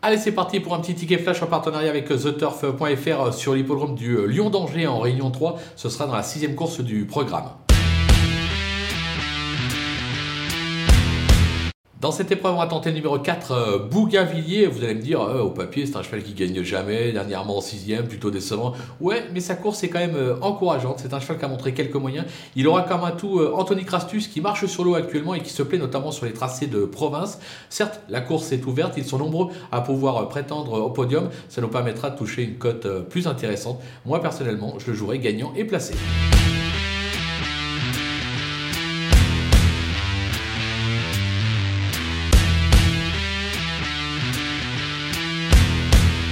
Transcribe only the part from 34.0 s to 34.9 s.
Moi, personnellement,